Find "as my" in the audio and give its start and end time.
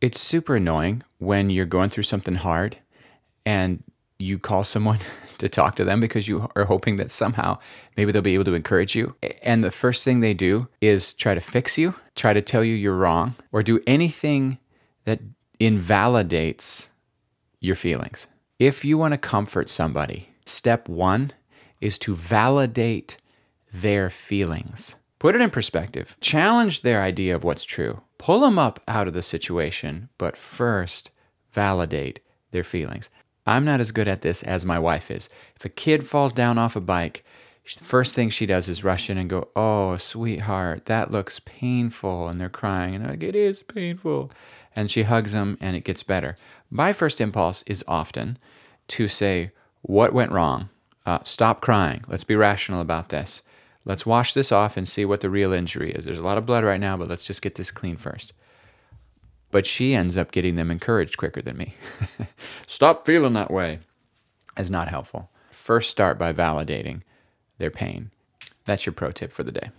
34.42-34.78